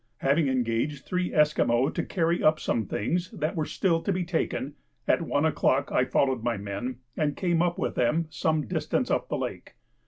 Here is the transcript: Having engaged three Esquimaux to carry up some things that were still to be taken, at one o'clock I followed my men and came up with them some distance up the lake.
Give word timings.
Having 0.17 0.47
engaged 0.47 1.05
three 1.05 1.31
Esquimaux 1.31 1.89
to 1.89 2.03
carry 2.03 2.41
up 2.43 2.59
some 2.59 2.87
things 2.87 3.29
that 3.29 3.55
were 3.55 3.65
still 3.67 4.01
to 4.01 4.11
be 4.11 4.23
taken, 4.25 4.73
at 5.07 5.21
one 5.21 5.45
o'clock 5.45 5.91
I 5.91 6.05
followed 6.05 6.41
my 6.41 6.57
men 6.57 6.97
and 7.15 7.37
came 7.37 7.61
up 7.61 7.77
with 7.77 7.93
them 7.93 8.25
some 8.31 8.65
distance 8.65 9.11
up 9.11 9.29
the 9.29 9.37
lake. 9.37 9.75